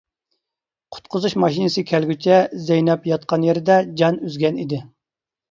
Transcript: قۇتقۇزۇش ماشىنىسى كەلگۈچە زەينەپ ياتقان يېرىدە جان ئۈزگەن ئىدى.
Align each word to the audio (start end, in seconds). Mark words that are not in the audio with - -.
قۇتقۇزۇش 0.95 1.35
ماشىنىسى 1.43 1.83
كەلگۈچە 1.91 2.39
زەينەپ 2.71 3.07
ياتقان 3.11 3.47
يېرىدە 3.51 3.79
جان 4.03 4.21
ئۈزگەن 4.31 4.61
ئىدى. 4.67 4.83